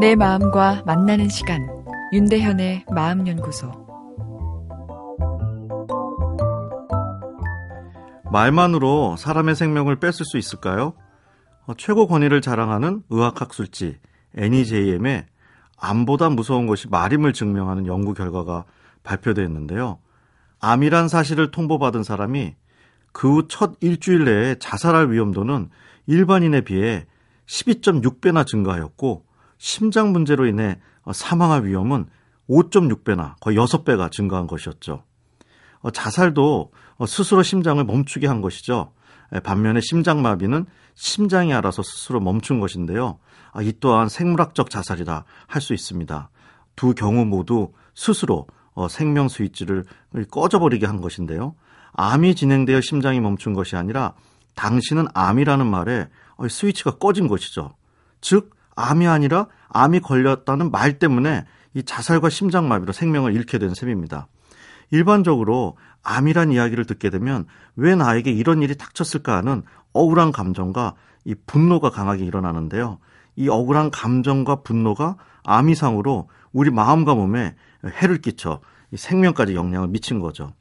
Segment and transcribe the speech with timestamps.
[0.00, 1.66] 내 마음과 만나는 시간
[2.12, 3.70] 윤대현의 마음연구소
[8.30, 10.94] 말만으로 사람의 생명을 뺏을 수 있을까요?
[11.66, 13.98] 어, 최고 권위를 자랑하는 의학학술지
[14.36, 15.26] NEJM에
[15.78, 18.64] 암보다 무서운 것이 말임을 증명하는 연구 결과가
[19.04, 19.98] 발표됐는데요.
[20.60, 22.54] 암이란 사실을 통보받은 사람이
[23.12, 25.70] 그 후 첫 일주일 내에 자살할 위험도는
[26.06, 27.06] 일반인에 비해
[27.46, 29.24] 12.6배나 증가하였고
[29.58, 30.80] 심장 문제로 인해
[31.12, 32.06] 사망할 위험은
[32.48, 35.02] 5.6배나 거의 6배가 증가한 것이었죠.
[35.80, 36.72] 어, 자살도
[37.06, 38.92] 스스로 심장을 멈추게 한 것이죠.
[39.42, 43.18] 반면에 심장마비는 심장이 알아서 스스로 멈춘 것인데요.
[43.52, 46.30] 아, 이 또한 생물학적 자살이라 할 수 있습니다.
[46.76, 49.84] 두 경우 모두 스스로 어, 생명 스위치를
[50.30, 51.54] 꺼져버리게 한 것인데요.
[51.92, 54.14] 암이 진행되어 심장이 멈춘 것이 아니라
[54.56, 57.76] 당신은 암이라는 말에 어, 스위치가 꺼진 것이죠.
[58.20, 61.44] 즉, 암이 아니라 암이 걸렸다는 말 때문에
[61.74, 64.28] 이 자살과 심장마비로 생명을 잃게 된 셈입니다.
[64.90, 70.94] 일반적으로 암이란 이야기를 듣게 되면 왜 나에게 이런 일이 닥쳤을까 하는 억울한 감정과
[71.24, 72.98] 이 분노가 강하게 일어나는데요.
[73.36, 77.56] 이 억울한 감정과 분노가 암 이상으로 우리 마음과 몸에
[78.00, 78.60] 해를 끼쳐
[78.94, 80.52] 생명까지 영향을 미친 거죠.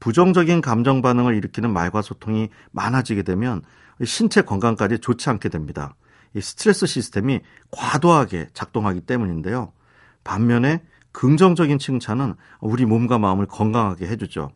[0.00, 3.62] 부정적인 감정 반응을 일으키는 말과 소통이 많아지게 되면
[4.02, 5.94] 신체 건강까지 좋지 않게 됩니다.
[6.34, 9.72] 이 스트레스 시스템이 과도하게 작동하기 때문인데요.
[10.24, 14.52] 반면에 긍정적인 칭찬은 우리 몸과 마음을 건강하게 해주죠.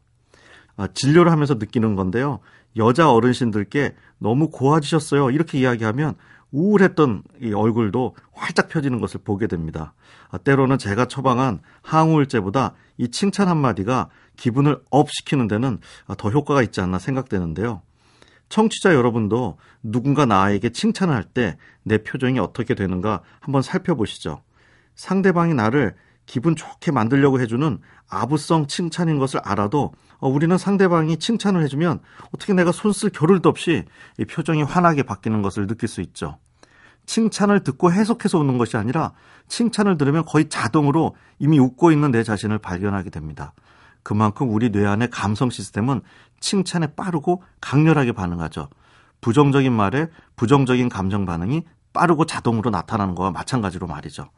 [0.77, 2.41] 아, 진료를 하면서 느끼는 건데요.
[2.77, 5.30] 여자 어르신들께 너무 고와지셨어요.
[5.30, 6.14] 이렇게 이야기하면
[6.50, 9.95] 우울했던 이 얼굴도 활짝 펴지는 것을 보게 됩니다.
[10.30, 15.78] 아, 때로는 제가 처방한 항우울제보다 이 칭찬 한마디가 기분을 up 시키는 데는
[16.19, 17.83] 더 효과가 있지 않나 생각되는데요.
[18.48, 24.42] 청취자 여러분도 누군가 나에게 칭찬을 할 때 내 표정이 어떻게 되는가 한번 살펴보시죠.
[24.97, 25.95] 상대방이 나를
[26.27, 32.01] 기분 좋게 만들려고 해주는 아부성 칭찬인 것을 알아도 어, 우리는 상대방이 칭찬을 해주면
[32.35, 33.85] 어떻게 내가 손쓸 겨를도 없이
[34.19, 36.39] 이 표정이 환하게 바뀌는 것을 느낄 수 있죠.
[37.07, 39.13] 칭찬을 듣고 해석해서 웃는 것이 아니라
[39.48, 43.52] 칭찬을 들으면 거의 자동으로 이미 웃고 있는 내 자신을 발견하게 됩니다.
[44.05, 46.03] 그만큼 우리 뇌 안의 감성 시스템은
[46.39, 48.69] 칭찬에 빠르고 강렬하게 반응하죠.
[49.20, 54.29] 부정적인 말에 부정적인 감정 반응이 빠르고 자동으로 나타나는 것과 마찬가지로 말이죠.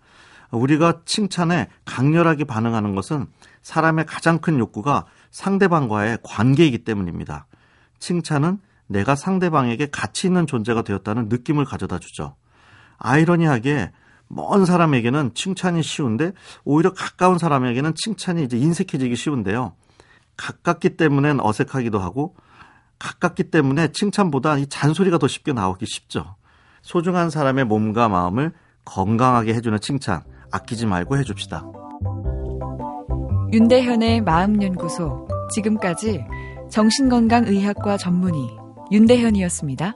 [0.52, 3.26] 우리가 칭찬에 강렬하게 반응하는 것은
[3.62, 7.46] 사람의 가장 큰 욕구가 상대방과의 관계이기 때문입니다.
[7.98, 12.36] 칭찬은 내가 상대방에게 가치 있는 존재가 되었다는 느낌을 가져다 주죠.
[12.98, 13.90] 아이러니하게
[14.28, 16.32] 먼 사람에게는 칭찬이 쉬운데
[16.64, 19.74] 오히려 가까운 사람에게는 칭찬이 이제 인색해지기 쉬운데요.
[20.36, 22.34] 가깝기 때문엔 어색하기도 하고
[22.98, 26.36] 가깝기 때문에 칭찬보다 이 잔소리가 더 쉽게 나오기 쉽죠.
[26.82, 28.52] 소중한 사람의 몸과 마음을
[28.84, 31.64] 건강하게 해주는 칭찬 아끼지 말고 해줍시다.
[33.52, 36.24] 윤대현의 마음연구소 지금까지
[36.70, 38.48] 정신건강의학과 전문의
[38.90, 39.94] 윤대현이었습니다.